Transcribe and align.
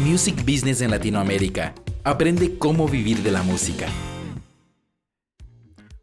Music 0.00 0.44
Business 0.46 0.80
en 0.80 0.92
Latinoamérica. 0.92 1.74
Aprende 2.04 2.56
cómo 2.56 2.86
vivir 2.86 3.24
de 3.24 3.32
la 3.32 3.42
música. 3.42 3.88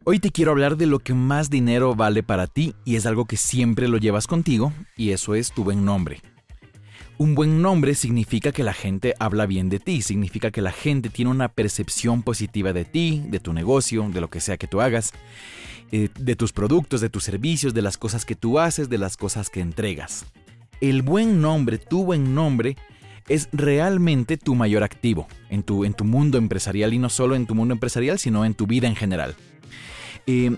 Hoy 0.04 0.18
te 0.18 0.30
quiero 0.30 0.50
hablar 0.50 0.76
de 0.76 0.84
lo 0.84 0.98
que 0.98 1.14
más 1.14 1.48
dinero 1.48 1.94
vale 1.94 2.22
para 2.22 2.46
ti 2.46 2.74
y 2.84 2.96
es 2.96 3.06
algo 3.06 3.24
que 3.24 3.38
siempre 3.38 3.88
lo 3.88 3.96
llevas 3.96 4.26
contigo 4.26 4.74
y 4.98 5.12
eso 5.12 5.34
es 5.34 5.50
tu 5.50 5.64
buen 5.64 5.86
nombre. 5.86 6.20
Un 7.16 7.34
buen 7.34 7.62
nombre 7.62 7.94
significa 7.94 8.52
que 8.52 8.64
la 8.64 8.74
gente 8.74 9.14
habla 9.18 9.46
bien 9.46 9.70
de 9.70 9.78
ti, 9.78 10.02
significa 10.02 10.50
que 10.50 10.60
la 10.60 10.72
gente 10.72 11.08
tiene 11.08 11.30
una 11.30 11.48
percepción 11.48 12.22
positiva 12.22 12.74
de 12.74 12.84
ti, 12.84 13.22
de 13.28 13.40
tu 13.40 13.54
negocio, 13.54 14.06
de 14.10 14.20
lo 14.20 14.28
que 14.28 14.40
sea 14.40 14.58
que 14.58 14.66
tú 14.66 14.82
hagas, 14.82 15.12
eh, 15.90 16.10
de 16.20 16.36
tus 16.36 16.52
productos, 16.52 17.00
de 17.00 17.08
tus 17.08 17.24
servicios, 17.24 17.72
de 17.72 17.80
las 17.80 17.96
cosas 17.96 18.26
que 18.26 18.34
tú 18.36 18.58
haces, 18.58 18.90
de 18.90 18.98
las 18.98 19.16
cosas 19.16 19.48
que 19.48 19.60
entregas. 19.60 20.26
El 20.82 21.00
buen 21.00 21.40
nombre, 21.40 21.78
tu 21.78 22.04
buen 22.04 22.34
nombre, 22.34 22.76
es 23.28 23.48
realmente 23.52 24.36
tu 24.36 24.54
mayor 24.54 24.82
activo 24.82 25.26
en 25.50 25.62
tu, 25.62 25.84
en 25.84 25.94
tu 25.94 26.04
mundo 26.04 26.38
empresarial 26.38 26.94
y 26.94 26.98
no 26.98 27.08
solo 27.08 27.34
en 27.34 27.46
tu 27.46 27.54
mundo 27.54 27.74
empresarial, 27.74 28.18
sino 28.18 28.44
en 28.44 28.54
tu 28.54 28.66
vida 28.66 28.86
en 28.86 28.96
general. 28.96 29.34
Eh, 30.26 30.56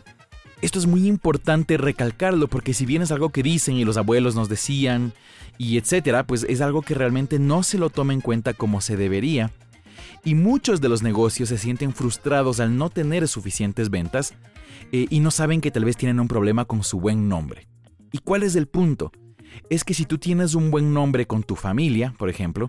esto 0.60 0.78
es 0.78 0.86
muy 0.86 1.06
importante 1.06 1.76
recalcarlo 1.76 2.48
porque 2.48 2.74
si 2.74 2.84
bien 2.84 3.02
es 3.02 3.12
algo 3.12 3.30
que 3.30 3.42
dicen 3.42 3.76
y 3.76 3.84
los 3.84 3.96
abuelos 3.96 4.34
nos 4.34 4.48
decían 4.48 5.12
y 5.56 5.78
etcétera, 5.78 6.26
pues 6.26 6.44
es 6.48 6.60
algo 6.60 6.82
que 6.82 6.94
realmente 6.94 7.38
no 7.38 7.62
se 7.62 7.78
lo 7.78 7.90
toma 7.90 8.12
en 8.12 8.20
cuenta 8.20 8.54
como 8.54 8.80
se 8.80 8.96
debería. 8.96 9.52
Y 10.24 10.34
muchos 10.34 10.80
de 10.80 10.88
los 10.88 11.02
negocios 11.02 11.48
se 11.48 11.58
sienten 11.58 11.94
frustrados 11.94 12.60
al 12.60 12.76
no 12.76 12.90
tener 12.90 13.28
suficientes 13.28 13.88
ventas 13.88 14.34
eh, 14.92 15.06
y 15.08 15.20
no 15.20 15.30
saben 15.30 15.60
que 15.60 15.70
tal 15.70 15.84
vez 15.84 15.96
tienen 15.96 16.20
un 16.20 16.28
problema 16.28 16.64
con 16.64 16.82
su 16.82 17.00
buen 17.00 17.28
nombre. 17.28 17.68
¿Y 18.10 18.18
cuál 18.18 18.42
es 18.42 18.56
el 18.56 18.66
punto? 18.66 19.12
Es 19.70 19.84
que 19.84 19.94
si 19.94 20.04
tú 20.04 20.18
tienes 20.18 20.54
un 20.54 20.70
buen 20.70 20.92
nombre 20.92 21.26
con 21.26 21.42
tu 21.42 21.56
familia, 21.56 22.14
por 22.18 22.28
ejemplo, 22.28 22.68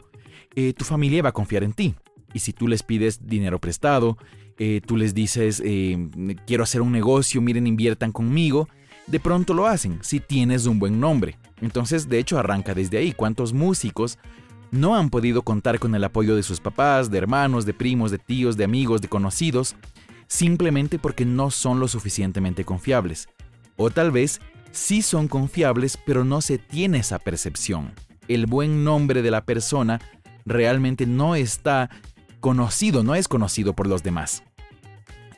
eh, 0.56 0.74
tu 0.74 0.86
familia 0.86 1.24
va 1.24 1.30
a 1.30 1.34
confiar 1.34 1.64
en 1.64 1.74
ti. 1.74 1.96
Y 2.34 2.40
si 2.40 2.54
tú 2.54 2.68
les 2.68 2.84
pides 2.84 3.28
dinero 3.28 3.60
prestado, 3.60 4.18
eh, 4.58 4.82
tú 4.86 4.98
les 4.98 5.14
dices, 5.14 5.62
eh, 5.66 6.10
quiero 6.46 6.64
hacer 6.64 6.82
un 6.82 6.92
negocio, 6.92 7.42
miren, 7.42 7.66
inviertan 7.66 8.12
conmigo, 8.12 8.68
de 9.08 9.20
pronto 9.20 9.54
lo 9.54 9.66
hacen, 9.66 10.00
si 10.02 10.20
tienes 10.20 10.66
un 10.66 10.80
buen 10.80 11.00
nombre. 11.00 11.38
Entonces, 11.62 12.10
de 12.10 12.20
hecho, 12.20 12.38
arranca 12.38 12.74
desde 12.74 12.98
ahí. 12.98 13.14
¿Cuántos 13.14 13.54
músicos 13.54 14.20
no 14.72 14.96
han 14.96 15.10
podido 15.10 15.42
contar 15.42 15.80
con 15.80 15.96
el 15.96 16.04
apoyo 16.04 16.36
de 16.36 16.44
sus 16.44 16.60
papás, 16.60 17.10
de 17.10 17.18
hermanos, 17.18 17.66
de 17.66 17.74
primos, 17.74 18.12
de 18.12 18.20
tíos, 18.20 18.56
de 18.56 18.66
amigos, 18.66 19.02
de 19.02 19.08
conocidos, 19.08 19.76
simplemente 20.28 21.00
porque 21.00 21.26
no 21.26 21.50
son 21.50 21.80
lo 21.80 21.88
suficientemente 21.88 22.66
confiables? 22.66 23.30
O 23.78 23.90
tal 23.90 24.12
vez 24.12 24.42
sí 24.72 25.02
son 25.02 25.28
confiables, 25.28 25.98
pero 25.98 26.24
no 26.24 26.42
se 26.42 26.58
tiene 26.58 27.00
esa 27.00 27.20
percepción. 27.20 27.94
El 28.28 28.46
buen 28.46 28.84
nombre 28.84 29.22
de 29.22 29.32
la 29.32 29.46
persona 29.46 30.00
realmente 30.46 31.06
no 31.06 31.36
está 31.36 31.90
conocido, 32.40 33.04
no 33.04 33.16
es 33.16 33.28
conocido 33.28 33.74
por 33.74 33.88
los 33.88 34.04
demás. 34.04 34.44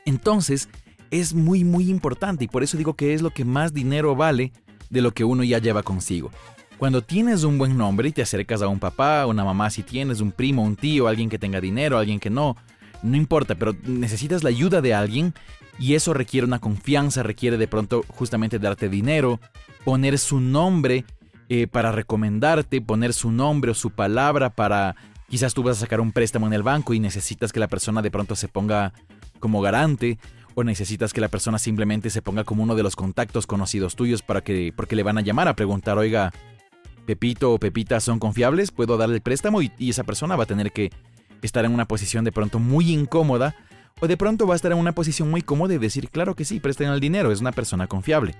Entonces, 0.04 0.68
es 1.10 1.34
muy 1.34 1.62
muy 1.62 1.90
importante 1.90 2.44
y 2.44 2.48
por 2.48 2.62
eso 2.62 2.76
digo 2.76 2.94
que 2.94 3.14
es 3.14 3.22
lo 3.22 3.30
que 3.30 3.44
más 3.44 3.74
dinero 3.74 4.16
vale 4.16 4.52
de 4.88 5.02
lo 5.02 5.12
que 5.12 5.24
uno 5.24 5.44
ya 5.44 5.58
lleva 5.58 5.82
consigo. 5.82 6.30
Cuando 6.78 7.02
tienes 7.02 7.44
un 7.44 7.58
buen 7.58 7.76
nombre 7.76 8.08
y 8.08 8.12
te 8.12 8.22
acercas 8.22 8.60
a 8.62 8.68
un 8.68 8.80
papá, 8.80 9.26
una 9.26 9.44
mamá, 9.44 9.70
si 9.70 9.82
tienes 9.82 10.20
un 10.20 10.32
primo, 10.32 10.64
un 10.64 10.74
tío, 10.74 11.06
alguien 11.06 11.28
que 11.28 11.38
tenga 11.38 11.60
dinero, 11.60 11.98
alguien 11.98 12.18
que 12.18 12.30
no, 12.30 12.56
no 13.02 13.16
importa, 13.16 13.54
pero 13.54 13.76
necesitas 13.84 14.42
la 14.42 14.48
ayuda 14.48 14.80
de 14.80 14.94
alguien 14.94 15.34
y 15.78 15.94
eso 15.94 16.14
requiere 16.14 16.46
una 16.46 16.58
confianza, 16.58 17.22
requiere 17.22 17.56
de 17.56 17.68
pronto 17.68 18.04
justamente 18.08 18.58
darte 18.58 18.88
dinero, 18.88 19.40
poner 19.84 20.18
su 20.18 20.40
nombre 20.40 21.04
eh, 21.48 21.66
para 21.66 21.92
recomendarte, 21.92 22.80
poner 22.80 23.12
su 23.12 23.30
nombre 23.30 23.70
o 23.70 23.74
su 23.74 23.90
palabra 23.90 24.50
para... 24.50 24.96
Quizás 25.28 25.54
tú 25.54 25.62
vas 25.62 25.78
a 25.78 25.80
sacar 25.80 26.00
un 26.00 26.12
préstamo 26.12 26.46
en 26.46 26.52
el 26.52 26.62
banco 26.62 26.92
y 26.92 27.00
necesitas 27.00 27.52
que 27.52 27.60
la 27.60 27.68
persona 27.68 28.02
de 28.02 28.10
pronto 28.10 28.36
se 28.36 28.48
ponga 28.48 28.92
como 29.40 29.62
garante 29.62 30.18
o 30.54 30.62
necesitas 30.62 31.14
que 31.14 31.22
la 31.22 31.28
persona 31.28 31.58
simplemente 31.58 32.10
se 32.10 32.20
ponga 32.20 32.44
como 32.44 32.62
uno 32.62 32.74
de 32.74 32.82
los 32.82 32.96
contactos 32.96 33.46
conocidos 33.46 33.96
tuyos 33.96 34.20
para 34.20 34.42
que 34.42 34.74
porque 34.76 34.94
le 34.94 35.02
van 35.02 35.16
a 35.16 35.22
llamar 35.22 35.48
a 35.48 35.56
preguntar, 35.56 35.96
"Oiga, 35.96 36.32
Pepito 37.06 37.50
o 37.52 37.58
Pepita 37.58 37.98
son 38.00 38.18
confiables, 38.18 38.70
puedo 38.72 38.98
darle 38.98 39.16
el 39.16 39.22
préstamo" 39.22 39.62
y, 39.62 39.72
y 39.78 39.88
esa 39.88 40.04
persona 40.04 40.36
va 40.36 40.44
a 40.44 40.46
tener 40.46 40.70
que 40.70 40.90
estar 41.40 41.64
en 41.64 41.72
una 41.72 41.88
posición 41.88 42.24
de 42.24 42.32
pronto 42.32 42.58
muy 42.58 42.92
incómoda 42.92 43.56
o 44.00 44.08
de 44.08 44.16
pronto 44.16 44.46
va 44.46 44.54
a 44.54 44.56
estar 44.56 44.72
en 44.72 44.78
una 44.78 44.94
posición 44.94 45.30
muy 45.30 45.42
cómoda 45.42 45.74
y 45.74 45.78
decir, 45.78 46.08
claro 46.10 46.34
que 46.34 46.44
sí, 46.44 46.60
presten 46.60 46.88
el 46.88 47.00
dinero, 47.00 47.32
es 47.32 47.40
una 47.40 47.52
persona 47.52 47.86
confiable. 47.86 48.34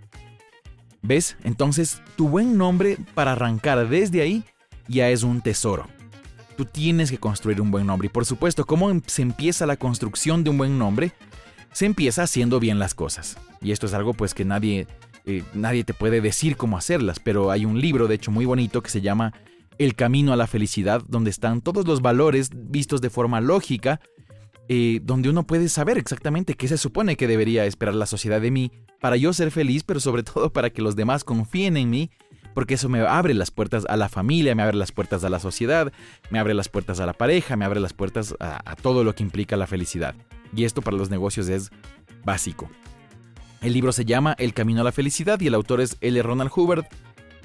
¿Ves? 1.03 1.37
Entonces, 1.43 2.01
tu 2.17 2.29
buen 2.29 2.57
nombre 2.57 2.97
para 3.15 3.33
arrancar 3.33 3.89
desde 3.89 4.23
ahí 4.23 4.45
ya 4.89 5.11
es 5.11 5.25
un 5.25 5.41
tesoro. 5.41 5.89
Tú 6.57 6.65
tienes 6.65 7.11
que 7.11 7.19
construir 7.19 7.61
un 7.61 7.71
buen 7.71 7.87
nombre. 7.87 8.07
Y 8.07 8.09
por 8.09 8.25
supuesto, 8.25 8.65
¿cómo 8.67 8.91
em-, 8.91 9.03
se 9.07 9.23
empieza 9.23 9.67
la 9.67 9.77
construcción 9.77 10.45
de 10.45 10.51
un 10.51 10.59
buen 10.59 10.79
nombre? 10.79 11.13
Se 11.73 11.87
empieza 11.87 12.23
haciendo 12.23 12.61
bien 12.61 12.79
las 12.79 12.95
cosas. 12.95 13.37
Y 13.61 13.73
esto 13.73 13.87
es 13.87 13.95
algo 13.95 14.15
pues 14.15 14.33
que 14.35 14.45
nadie, 14.45 14.87
eh, 15.25 15.43
nadie 15.55 15.83
te 15.83 15.95
puede 15.95 16.21
decir 16.21 16.57
cómo 16.57 16.77
hacerlas, 16.77 17.19
pero 17.19 17.51
hay 17.51 17.65
un 17.65 17.81
libro, 17.81 18.07
de 18.07 18.15
hecho, 18.15 18.31
muy 18.31 18.45
bonito 18.45 18.83
que 18.83 18.91
se 18.91 19.01
llama 19.01 19.33
El 19.79 19.95
Camino 19.95 20.33
a 20.33 20.37
la 20.37 20.47
Felicidad, 20.47 21.03
donde 21.09 21.31
están 21.31 21.63
todos 21.63 21.87
los 21.87 22.01
valores 22.01 22.51
vistos 22.53 23.01
de 23.01 23.11
forma 23.11 23.41
lógica 23.41 24.01
eh, 24.75 25.01
donde 25.03 25.29
uno 25.29 25.47
puede 25.47 25.69
saber 25.69 25.99
exactamente 25.99 26.55
qué 26.55 26.67
se 26.67 26.79
supone 26.79 27.19
que 27.19 27.29
debería 27.29 27.67
esperar 27.67 27.95
la 27.95 28.07
sociedad 28.07 28.41
de 28.41 28.51
mí 28.51 28.73
para 29.03 29.19
yo 29.19 29.35
ser 29.35 29.51
feliz, 29.51 29.85
pero 29.85 30.01
sobre 30.01 30.23
todo 30.23 30.51
para 30.51 30.71
que 30.71 30.81
los 30.81 30.97
demás 30.97 31.25
confíen 31.25 31.77
en 31.77 31.91
mí, 31.91 32.11
porque 32.55 32.73
eso 32.73 32.89
me 32.89 33.01
abre 33.01 33.35
las 33.35 33.51
puertas 33.51 33.85
a 33.87 33.99
la 33.99 34.09
familia, 34.09 34.55
me 34.55 34.63
abre 34.63 34.79
las 34.79 34.91
puertas 34.91 35.25
a 35.25 35.29
la 35.29 35.41
sociedad, 35.41 35.93
me 36.31 36.39
abre 36.39 36.55
las 36.55 36.71
puertas 36.71 37.01
a 37.01 37.07
la 37.07 37.13
pareja, 37.13 37.55
me 37.55 37.67
abre 37.67 37.81
las 37.81 37.93
puertas 37.93 38.35
a, 38.41 38.63
a 38.65 38.75
todo 38.75 39.05
lo 39.05 39.15
que 39.15 39.23
implica 39.23 39.59
la 39.59 39.67
felicidad. 39.67 40.15
Y 40.57 40.65
esto 40.65 40.81
para 40.81 40.97
los 40.97 41.11
negocios 41.11 41.51
es 41.51 41.71
básico. 42.25 42.71
El 43.61 43.75
libro 43.75 43.93
se 43.93 44.07
llama 44.07 44.35
El 44.39 44.55
Camino 44.55 44.81
a 44.81 44.85
la 44.85 44.93
Felicidad 44.93 45.39
y 45.39 45.49
el 45.49 45.55
autor 45.55 45.83
es 45.83 45.99
L. 46.01 46.23
Ronald 46.23 46.51
Hubbard 46.57 46.87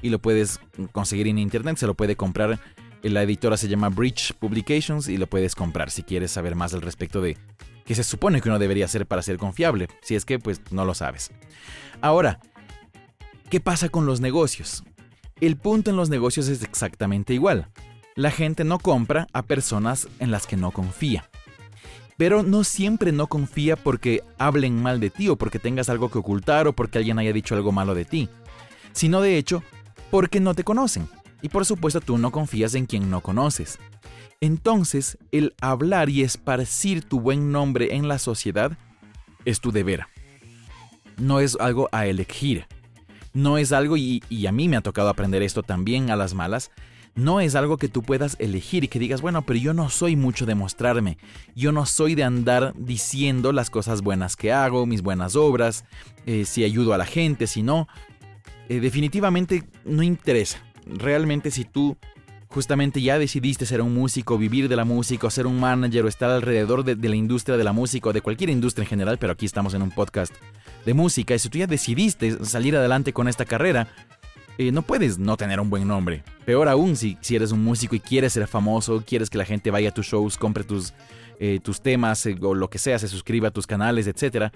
y 0.02 0.12
lo 0.12 0.20
puedes 0.20 0.62
conseguir 0.94 1.28
en 1.28 1.40
internet, 1.40 1.76
se 1.76 1.88
lo 1.88 1.94
puede 1.94 2.16
comprar 2.16 2.58
la 3.04 3.24
editora 3.24 3.58
se 3.58 3.68
llama 3.68 3.90
Bridge 3.90 4.34
Publications 4.34 5.08
y 5.08 5.18
lo 5.18 5.28
puedes 5.28 5.56
comprar 5.56 5.92
si 5.92 6.04
quieres 6.04 6.32
saber 6.32 6.56
más 6.56 6.74
al 6.74 6.82
respecto 6.82 7.22
de 7.22 7.38
qué 7.86 7.96
se 7.96 8.04
supone 8.04 8.42
que 8.42 8.50
uno 8.50 8.60
debería 8.60 8.86
hacer 8.86 9.06
para 9.06 9.22
ser 9.22 9.38
confiable, 9.38 9.88
si 10.02 10.16
es 10.16 10.26
que 10.26 10.40
pues 10.40 10.62
no 10.72 10.86
lo 10.86 10.94
sabes. 10.94 11.32
Ahora, 12.02 12.40
¿qué 13.50 13.60
pasa 13.60 13.90
con 13.90 14.06
los 14.06 14.20
negocios? 14.20 14.84
El 15.40 15.56
punto 15.56 15.92
en 15.92 15.98
los 15.98 16.10
negocios 16.10 16.48
es 16.48 16.64
exactamente 16.64 17.34
igual. 17.34 17.70
La 18.16 18.32
gente 18.32 18.64
no 18.64 18.80
compra 18.80 19.28
a 19.34 19.44
personas 19.44 20.08
en 20.20 20.32
las 20.32 20.48
que 20.48 20.58
no 20.58 20.72
confía. 20.72 21.30
Pero 22.18 22.42
no 22.42 22.64
siempre 22.64 23.12
no 23.12 23.28
confía 23.28 23.76
porque 23.76 24.24
hablen 24.40 24.82
mal 24.82 25.00
de 25.00 25.12
ti 25.12 25.30
o 25.30 25.36
porque 25.36 25.60
tengas 25.60 25.88
algo 25.90 26.10
que 26.10 26.18
ocultar 26.18 26.68
o 26.68 26.74
porque 26.74 26.98
alguien 26.98 27.20
haya 27.20 27.32
dicho 27.32 27.54
algo 27.54 27.72
malo 27.72 27.94
de 27.94 28.06
ti, 28.06 28.28
sino 28.92 29.22
de 29.22 29.38
hecho 29.38 29.62
porque 30.10 30.40
no 30.40 30.56
te 30.56 30.64
conocen. 30.64 31.08
Y 31.42 31.50
por 31.50 31.66
supuesto 31.66 32.02
tú 32.02 32.18
no 32.18 32.32
confías 32.32 32.76
en 32.76 32.86
quien 32.86 33.10
no 33.10 33.22
conoces. 33.22 33.80
Entonces, 34.40 35.18
el 35.32 35.56
hablar 35.62 36.10
y 36.10 36.22
esparcir 36.22 37.04
tu 37.04 37.20
buen 37.20 37.52
nombre 37.52 37.96
en 37.96 38.08
la 38.08 38.20
sociedad 38.20 38.78
es 39.46 39.62
tu 39.62 39.72
deber. 39.72 40.06
No 41.18 41.40
es 41.40 41.58
algo 41.60 41.90
a 41.92 42.06
elegir. 42.06 42.68
No 43.34 43.58
es 43.58 43.72
algo, 43.72 43.98
y, 43.98 44.22
a 44.48 44.52
mí 44.52 44.68
me 44.68 44.78
ha 44.78 44.82
tocado 44.82 45.10
aprender 45.10 45.44
esto 45.44 45.64
también 45.64 46.10
a 46.10 46.16
las 46.16 46.34
malas, 46.34 46.72
no 47.14 47.40
es 47.40 47.56
algo 47.56 47.78
que 47.78 47.88
tú 47.88 48.04
puedas 48.04 48.36
elegir 48.40 48.84
y 48.84 48.88
que 48.88 49.00
digas, 49.00 49.22
bueno, 49.22 49.44
pero 49.44 49.60
yo 49.60 49.74
no 49.74 49.90
soy 49.90 50.16
mucho 50.16 50.46
de 50.46 50.56
mostrarme, 50.56 51.18
yo 51.56 51.72
no 51.72 51.86
soy 51.86 52.16
de 52.16 52.24
andar 52.24 52.74
diciendo 52.78 53.52
las 53.52 53.70
cosas 53.70 54.02
buenas 54.02 54.36
que 54.36 54.54
hago, 54.54 54.86
mis 54.86 55.02
buenas 55.02 55.36
obras, 55.36 55.86
eh, 56.26 56.46
si 56.46 56.64
ayudo 56.64 56.94
a 56.94 56.98
la 56.98 57.06
gente, 57.06 57.48
si 57.48 57.64
no. 57.64 57.88
Eh, 58.70 58.80
definitivamente 58.80 59.64
no 59.86 60.04
interesa 60.04 60.67
realmente 60.96 61.52
si 61.52 61.66
tú 61.66 61.98
justamente 62.48 63.02
ya 63.02 63.20
decidiste 63.20 63.66
ser 63.66 63.82
un 63.82 63.94
músico, 63.94 64.38
vivir 64.38 64.70
de 64.70 64.76
la 64.76 64.86
música, 64.86 65.28
o 65.28 65.30
ser 65.30 65.48
un 65.48 65.60
manager 65.60 66.06
o 66.06 66.08
estar 66.08 66.30
alrededor 66.30 66.84
de, 66.84 66.96
la 67.10 67.16
industria 67.16 67.58
de 67.58 67.64
la 67.64 67.74
música 67.74 68.10
o 68.10 68.14
de 68.14 68.22
cualquier 68.22 68.50
industria 68.50 68.84
en 68.84 68.90
general, 68.90 69.18
pero 69.18 69.34
aquí 69.34 69.46
estamos 69.46 69.74
en 69.74 69.82
un 69.82 69.92
podcast 69.92 70.34
de 70.86 70.94
música, 70.94 71.36
y 71.36 71.40
si 71.40 71.50
tú 71.50 71.58
ya 71.58 71.68
decidiste 71.68 72.44
salir 72.46 72.76
adelante 72.76 73.14
con 73.14 73.28
esta 73.28 73.46
carrera, 73.46 73.90
eh, 74.58 74.72
no 74.72 74.82
puedes 74.82 75.20
no 75.20 75.38
tener 75.38 75.60
un 75.60 75.70
buen 75.70 75.88
nombre. 75.88 76.24
Peor 76.46 76.68
aún 76.68 76.96
si, 76.96 77.18
si 77.22 77.36
eres 77.36 77.52
un 77.52 77.64
músico 77.64 77.96
y 77.96 78.00
quieres 78.00 78.34
ser 78.34 78.48
famoso, 78.48 79.04
quieres 79.06 79.30
que 79.30 79.38
la 79.38 79.46
gente 79.46 79.70
vaya 79.70 79.90
a 79.90 79.94
tus 79.94 80.08
shows, 80.08 80.38
compre 80.38 80.64
tus, 80.64 80.94
eh, 81.40 81.60
tus 81.62 81.82
temas 81.82 82.26
eh, 82.26 82.36
o 82.42 82.56
lo 82.56 82.70
que 82.70 82.80
sea, 82.80 82.98
se 82.98 83.08
suscriba 83.08 83.50
a 83.50 83.52
tus 83.52 83.68
canales, 83.68 84.08
etc. 84.08 84.52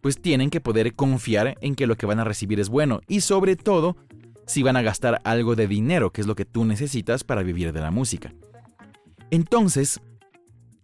Pues 0.00 0.22
tienen 0.22 0.48
que 0.48 0.60
poder 0.60 0.94
confiar 0.94 1.58
en 1.60 1.74
que 1.74 1.86
lo 1.86 1.96
que 1.96 2.06
van 2.06 2.20
a 2.20 2.24
recibir 2.24 2.58
es 2.58 2.70
bueno 2.70 3.02
y 3.06 3.20
sobre 3.20 3.56
todo 3.56 3.96
si 4.46 4.62
van 4.62 4.76
a 4.76 4.82
gastar 4.82 5.20
algo 5.24 5.56
de 5.56 5.66
dinero, 5.66 6.10
que 6.10 6.20
es 6.20 6.26
lo 6.26 6.34
que 6.34 6.44
tú 6.44 6.64
necesitas 6.64 7.24
para 7.24 7.42
vivir 7.42 7.72
de 7.72 7.80
la 7.80 7.90
música. 7.90 8.34
Entonces, 9.30 10.00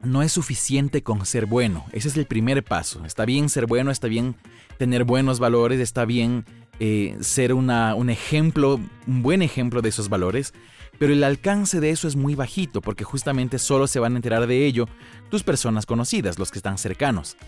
no 0.02 0.22
es 0.22 0.32
suficiente 0.32 1.02
con 1.02 1.26
ser 1.26 1.46
bueno, 1.46 1.84
ese 1.92 2.08
es 2.08 2.16
el 2.16 2.26
primer 2.26 2.64
paso. 2.64 3.04
Está 3.04 3.24
bien 3.24 3.48
ser 3.48 3.66
bueno, 3.66 3.90
está 3.90 4.08
bien 4.08 4.34
tener 4.78 5.04
buenos 5.04 5.38
valores, 5.38 5.78
está 5.78 6.04
bien 6.04 6.44
eh, 6.78 7.16
ser 7.20 7.52
un 7.52 7.70
ejemplo, 8.08 8.80
un 9.06 9.22
buen 9.22 9.42
ejemplo 9.42 9.82
de 9.82 9.90
esos 9.90 10.08
valores, 10.08 10.54
Pero 10.98 11.14
el 11.14 11.24
alcance 11.24 11.80
de 11.80 11.90
eso 11.90 12.08
es 12.08 12.16
muy 12.16 12.34
bajito 12.34 12.82
porque 12.82 13.04
justamente 13.04 13.58
solo 13.58 13.86
se 13.86 14.00
van 14.00 14.14
a 14.14 14.16
enterar 14.16 14.46
de 14.46 14.66
ello 14.66 14.86
tus 15.30 15.42
personas 15.42 15.86
conocidas, 15.86 16.38
los 16.38 16.50
que 16.50 16.58
están 16.58 16.76
cercanos. 16.76 17.38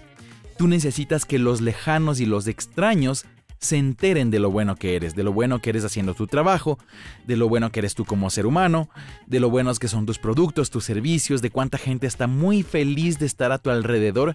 Tú 0.57 0.69
necesitas 0.69 1.27
que 1.27 1.39
los 1.39 1.61
lejanos 1.61 2.21
y 2.21 2.27
los 2.27 2.47
extraños 2.47 3.27
se 3.63 3.77
enteren 3.77 4.31
de 4.31 4.41
lo 4.41 4.51
bueno 4.51 4.75
que 4.75 4.97
eres, 4.97 5.15
de 5.15 5.23
lo 5.23 5.33
bueno 5.33 5.61
que 5.61 5.71
eres 5.71 5.85
haciendo 5.85 6.15
tu 6.15 6.27
trabajo, 6.27 6.79
de 7.27 7.37
lo 7.37 7.49
bueno 7.49 7.71
que 7.71 7.79
eres 7.79 7.95
tú 7.95 8.05
como 8.05 8.29
ser 8.29 8.45
humano, 8.45 8.91
de 9.27 9.39
lo 9.39 9.51
buenos 9.51 9.79
que 9.79 9.87
son 9.87 10.05
tus 10.05 10.19
productos, 10.19 10.71
tus 10.71 10.85
servicios, 10.85 11.43
de 11.43 11.51
cuánta 11.51 11.79
gente 11.79 12.09
está 12.09 12.27
muy 12.27 12.65
feliz 12.65 13.21
de 13.21 13.27
estar 13.27 13.53
a 13.53 13.59
tu 13.59 13.71
alrededor 13.71 14.35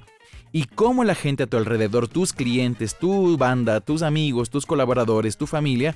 y 0.53 0.63
cómo 0.63 1.03
la 1.03 1.13
gente 1.13 1.43
a 1.43 1.47
tu 1.47 1.57
alrededor, 1.57 2.07
tus 2.07 2.31
clientes, 2.31 2.97
tu 2.97 3.37
banda, 3.37 3.81
tus 3.81 4.01
amigos, 4.01 4.49
tus 4.49 4.65
colaboradores, 4.65 5.35
tu 5.35 5.45
familia, 5.45 5.93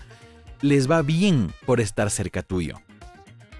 les 0.61 0.91
va 0.91 1.01
bien 1.01 1.53
por 1.65 1.79
estar 1.79 2.09
cerca 2.09 2.41
tuyo. 2.41 2.75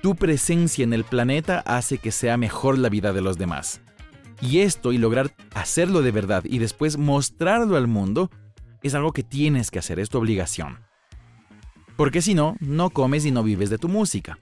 Tu 0.01 0.15
presencia 0.15 0.83
en 0.83 0.91
el 0.91 1.05
planeta 1.05 1.63
hace 1.65 1.97
que 1.97 2.11
sea 2.11 2.35
mejor 2.35 2.77
la 2.77 2.89
vida 2.89 3.13
de 3.13 3.21
los 3.21 3.37
demás. 3.37 3.79
Y 4.41 4.59
esto 4.59 4.91
y 4.91 4.97
lograr 4.97 5.33
hacerlo 5.53 6.01
de 6.01 6.11
verdad 6.11 6.43
y 6.43 6.57
después 6.57 6.97
mostrarlo 6.97 7.77
al 7.77 7.87
mundo 7.87 8.29
es 8.87 8.95
algo 8.95 9.11
que 9.11 9.23
tienes 9.23 9.71
que 9.71 9.79
hacer, 9.79 9.99
es 9.99 10.09
tu 10.09 10.17
obligación. 10.17 10.79
Porque 11.95 12.21
si 12.21 12.33
no, 12.33 12.55
no 12.59 12.89
comes 12.89 13.25
y 13.25 13.31
no 13.31 13.43
vives 13.43 13.69
de 13.69 13.77
tu 13.77 13.87
música. 13.87 14.37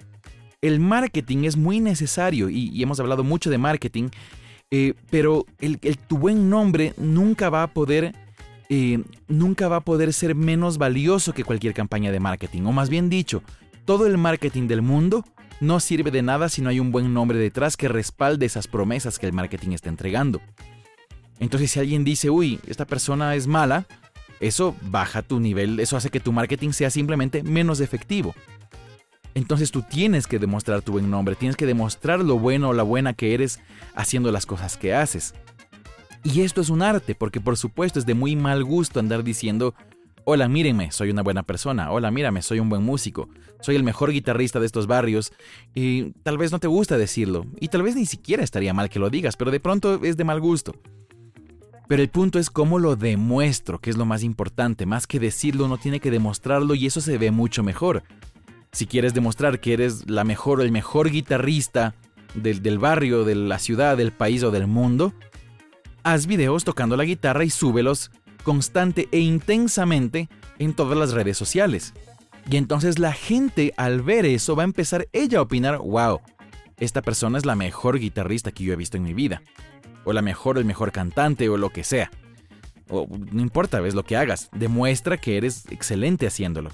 El 0.61 0.79
marketing 0.79 1.45
es 1.45 1.57
muy 1.57 1.79
necesario 1.79 2.49
y, 2.49 2.81
hemos 2.81 2.99
hablado 2.99 3.23
mucho 3.23 3.49
de 3.49 3.57
marketing, 3.57 4.09
eh, 4.71 4.93
pero 5.09 5.45
el, 5.59 5.79
tu 5.79 6.17
buen 6.17 6.49
nombre 6.49 6.93
nunca 6.97 7.49
va 7.49 7.63
a 7.63 7.73
poder 7.73 8.13
eh, 8.71 9.03
nunca 9.27 9.67
va 9.67 9.77
a 9.77 9.81
poder 9.81 10.13
ser 10.13 10.35
menos 10.35 10.77
valioso 10.77 11.33
que 11.33 11.43
cualquier 11.43 11.73
campaña 11.73 12.11
de 12.11 12.19
marketing. 12.19 12.63
O 12.63 12.71
más 12.71 12.89
bien 12.89 13.09
dicho, 13.09 13.41
todo 13.85 14.05
el 14.05 14.19
marketing 14.19 14.67
del 14.67 14.83
mundo 14.83 15.25
no 15.59 15.79
sirve 15.79 16.11
de 16.11 16.21
nada 16.21 16.49
si 16.49 16.61
no 16.61 16.69
hay 16.69 16.79
un 16.79 16.91
buen 16.91 17.13
nombre 17.13 17.39
detrás 17.39 17.75
que 17.75 17.87
respalde 17.87 18.45
esas 18.45 18.67
promesas 18.67 19.17
que 19.17 19.25
el 19.25 19.33
marketing 19.33 19.71
está 19.71 19.89
entregando. 19.89 20.39
Entonces 21.39 21.71
si 21.71 21.79
alguien 21.79 22.03
dice, 22.03 22.29
uy, 22.29 22.59
esta 22.67 22.85
persona 22.85 23.35
es 23.35 23.47
mala, 23.47 23.87
eso 24.39 24.75
baja 24.81 25.21
tu 25.21 25.39
nivel, 25.39 25.79
eso 25.79 25.97
hace 25.97 26.09
que 26.09 26.19
tu 26.19 26.31
marketing 26.31 26.71
sea 26.71 26.89
simplemente 26.89 27.43
menos 27.43 27.79
efectivo. 27.79 28.33
Entonces 29.35 29.71
tú 29.71 29.83
tienes 29.83 30.27
que 30.27 30.39
demostrar 30.39 30.81
tu 30.81 30.93
buen 30.93 31.09
nombre, 31.09 31.35
tienes 31.35 31.55
que 31.55 31.65
demostrar 31.65 32.19
lo 32.19 32.39
bueno 32.39 32.69
o 32.69 32.73
la 32.73 32.83
buena 32.83 33.13
que 33.13 33.33
eres 33.33 33.59
haciendo 33.95 34.31
las 34.31 34.45
cosas 34.45 34.77
que 34.77 34.93
haces. 34.93 35.33
Y 36.23 36.41
esto 36.41 36.61
es 36.61 36.69
un 36.69 36.81
arte, 36.81 37.15
porque 37.15 37.39
por 37.39 37.55
supuesto 37.55 37.99
es 37.99 38.05
de 38.05 38.13
muy 38.13 38.35
mal 38.35 38.63
gusto 38.63 38.99
andar 38.99 39.23
diciendo, 39.23 39.75
hola, 40.25 40.49
mírenme, 40.49 40.91
soy 40.91 41.11
una 41.11 41.21
buena 41.21 41.43
persona, 41.43 41.91
hola, 41.91 42.11
mírame, 42.11 42.41
soy 42.41 42.59
un 42.59 42.69
buen 42.69 42.83
músico, 42.83 43.29
soy 43.61 43.75
el 43.75 43.83
mejor 43.83 44.11
guitarrista 44.11 44.59
de 44.59 44.65
estos 44.65 44.85
barrios, 44.85 45.31
y 45.73 46.11
tal 46.23 46.37
vez 46.37 46.51
no 46.51 46.59
te 46.59 46.67
gusta 46.67 46.97
decirlo, 46.97 47.45
y 47.59 47.69
tal 47.69 47.83
vez 47.83 47.95
ni 47.95 48.05
siquiera 48.05 48.43
estaría 48.43 48.73
mal 48.73 48.89
que 48.89 48.99
lo 48.99 49.09
digas, 49.09 49.37
pero 49.37 49.51
de 49.51 49.59
pronto 49.59 50.03
es 50.03 50.17
de 50.17 50.23
mal 50.25 50.41
gusto. 50.41 50.75
Pero 51.89 52.03
el 52.03 52.09
punto 52.09 52.37
es 52.37 52.51
cómo 52.51 52.77
lo 52.77 52.95
demuestro, 52.95 53.79
que 53.79 53.89
es 53.89 53.97
lo 53.97 54.05
más 54.05 54.21
importante. 54.21 54.85
Más 54.85 55.07
que 55.07 55.19
decirlo, 55.19 55.65
uno 55.65 55.79
tiene 55.79 55.99
que 55.99 56.11
demostrarlo 56.11 56.75
y 56.75 56.85
eso 56.85 57.01
se 57.01 57.17
ve 57.17 57.31
mucho 57.31 57.63
mejor. 57.63 58.03
Si 58.71 58.85
quieres 58.85 59.15
demostrar 59.15 59.59
que 59.59 59.73
eres 59.73 60.07
la 60.07 60.23
mejor 60.23 60.59
o 60.59 60.61
el 60.61 60.71
mejor 60.71 61.09
guitarrista 61.09 61.95
del, 62.35 62.61
del 62.61 62.77
barrio, 62.77 63.23
de 63.23 63.33
la 63.33 63.57
ciudad, 63.57 63.97
del 63.97 64.11
país 64.11 64.43
o 64.43 64.51
del 64.51 64.67
mundo, 64.67 65.15
haz 66.03 66.27
videos 66.27 66.63
tocando 66.63 66.95
la 66.95 67.05
guitarra 67.05 67.43
y 67.43 67.49
súbelos 67.49 68.11
constante 68.43 69.09
e 69.11 69.17
intensamente 69.17 70.29
en 70.59 70.75
todas 70.75 70.95
las 70.95 71.13
redes 71.13 71.39
sociales. 71.39 71.95
Y 72.47 72.57
entonces 72.57 72.99
la 72.99 73.13
gente 73.13 73.73
al 73.77 74.03
ver 74.03 74.27
eso 74.27 74.55
va 74.55 74.61
a 74.61 74.65
empezar 74.65 75.07
ella 75.11 75.39
a 75.39 75.41
opinar, 75.41 75.79
wow, 75.79 76.19
esta 76.77 77.01
persona 77.01 77.39
es 77.39 77.47
la 77.47 77.55
mejor 77.55 77.97
guitarrista 77.97 78.51
que 78.51 78.63
yo 78.63 78.73
he 78.73 78.75
visto 78.75 78.95
en 78.95 79.03
mi 79.03 79.15
vida 79.15 79.41
o 80.03 80.13
la 80.13 80.21
mejor 80.21 80.57
el 80.57 80.65
mejor 80.65 80.91
cantante 80.91 81.49
o 81.49 81.57
lo 81.57 81.69
que 81.69 81.83
sea. 81.83 82.11
O 82.89 83.07
no 83.31 83.41
importa, 83.41 83.79
ves 83.79 83.95
lo 83.95 84.03
que 84.03 84.17
hagas, 84.17 84.49
demuestra 84.53 85.17
que 85.17 85.37
eres 85.37 85.65
excelente 85.69 86.27
haciéndolo. 86.27 86.71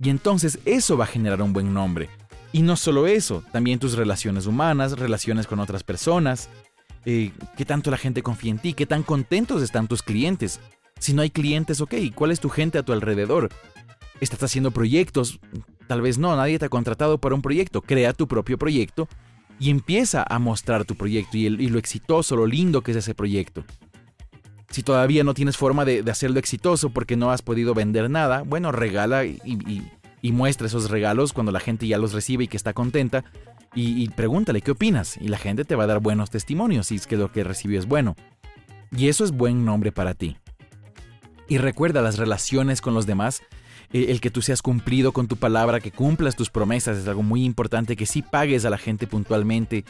Y 0.00 0.10
entonces 0.10 0.58
eso 0.64 0.96
va 0.96 1.04
a 1.04 1.08
generar 1.08 1.40
un 1.42 1.52
buen 1.52 1.72
nombre. 1.72 2.08
Y 2.52 2.62
no 2.62 2.76
solo 2.76 3.06
eso, 3.06 3.42
también 3.52 3.78
tus 3.78 3.94
relaciones 3.94 4.46
humanas, 4.46 4.98
relaciones 4.98 5.46
con 5.46 5.60
otras 5.60 5.84
personas, 5.84 6.48
eh, 7.04 7.32
qué 7.56 7.64
tanto 7.64 7.90
la 7.90 7.98
gente 7.98 8.22
confía 8.22 8.50
en 8.50 8.58
ti, 8.58 8.74
qué 8.74 8.86
tan 8.86 9.02
contentos 9.02 9.62
están 9.62 9.88
tus 9.88 10.02
clientes. 10.02 10.60
Si 10.98 11.12
no 11.12 11.22
hay 11.22 11.30
clientes, 11.30 11.80
ok, 11.80 11.94
¿cuál 12.14 12.30
es 12.30 12.40
tu 12.40 12.48
gente 12.48 12.78
a 12.78 12.82
tu 12.82 12.92
alrededor? 12.92 13.50
¿Estás 14.20 14.42
haciendo 14.42 14.70
proyectos? 14.70 15.38
Tal 15.86 16.00
vez 16.00 16.18
no, 16.18 16.34
nadie 16.34 16.58
te 16.58 16.64
ha 16.64 16.70
contratado 16.70 17.18
para 17.18 17.34
un 17.34 17.42
proyecto. 17.42 17.82
Crea 17.82 18.12
tu 18.12 18.26
propio 18.26 18.58
proyecto 18.58 19.08
y 19.58 19.70
empieza 19.70 20.24
a 20.28 20.38
mostrar 20.38 20.84
tu 20.84 20.96
proyecto 20.96 21.36
y, 21.36 21.48
lo 21.48 21.78
exitoso, 21.78 22.36
lo 22.36 22.46
lindo 22.46 22.82
que 22.82 22.90
es 22.90 22.98
ese 22.98 23.14
proyecto. 23.14 23.64
Si 24.70 24.82
todavía 24.82 25.24
no 25.24 25.34
tienes 25.34 25.56
forma 25.56 25.84
de, 25.84 26.04
hacerlo 26.10 26.38
exitoso 26.38 26.90
porque 26.90 27.16
no 27.16 27.30
has 27.30 27.42
podido 27.42 27.72
vender 27.72 28.10
nada, 28.10 28.42
bueno, 28.42 28.72
regala 28.72 29.24
y, 29.24 29.90
muestra 30.22 30.66
esos 30.66 30.90
regalos 30.90 31.32
cuando 31.32 31.52
la 31.52 31.60
gente 31.60 31.86
ya 31.86 31.98
los 31.98 32.12
recibe 32.12 32.44
y 32.44 32.48
que 32.48 32.56
está 32.56 32.72
contenta. 32.72 33.24
Y, 33.74 34.08
pregúntale 34.10 34.60
qué 34.60 34.72
opinas. 34.72 35.16
Y 35.18 35.28
la 35.28 35.38
gente 35.38 35.64
te 35.64 35.76
va 35.76 35.84
a 35.84 35.86
dar 35.86 36.00
buenos 36.00 36.30
testimonios 36.30 36.88
si 36.88 36.96
es 36.96 37.06
que 37.06 37.16
lo 37.16 37.30
que 37.30 37.44
recibió 37.44 37.78
es 37.78 37.86
bueno. 37.86 38.16
Y 38.96 39.08
eso 39.08 39.24
es 39.24 39.32
buen 39.32 39.64
nombre 39.64 39.92
para 39.92 40.14
ti. 40.14 40.36
Y 41.48 41.58
recuerda, 41.58 42.02
las 42.02 42.18
relaciones 42.18 42.80
con 42.80 42.94
los 42.94 43.06
demás 43.06 43.42
eh, 43.92 44.06
el 44.08 44.20
que 44.20 44.30
tú 44.30 44.42
seas 44.42 44.62
cumplido 44.62 45.12
con 45.12 45.28
tu 45.28 45.36
palabra, 45.36 45.80
que 45.80 45.90
cumplas 45.90 46.36
tus 46.36 46.50
promesas, 46.50 46.98
es 46.98 47.08
algo 47.08 47.22
muy 47.22 47.44
importante, 47.44 47.96
que 47.96 48.06
sí 48.06 48.22
pagues 48.22 48.64
a 48.64 48.70
la 48.70 48.78
gente 48.78 49.06
puntualmente 49.06 49.84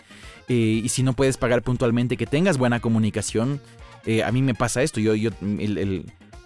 eh, 0.48 0.54
y 0.84 0.88
si 0.88 1.02
no 1.02 1.12
puedes 1.12 1.36
pagar 1.36 1.62
puntualmente, 1.62 2.16
que 2.16 2.26
tengas 2.26 2.58
buena 2.58 2.80
comunicación. 2.80 3.60
Eh, 4.04 4.22
a 4.22 4.30
mí 4.30 4.42
me 4.42 4.54
pasa 4.54 4.82
esto, 4.82 5.00
yo, 5.00 5.14
yo 5.14 5.30